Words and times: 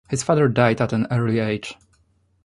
His 0.09 0.23
father 0.23 0.47
died 0.47 0.81
at 0.81 0.93
an 0.93 1.05
early 1.11 1.37
age. 1.37 1.75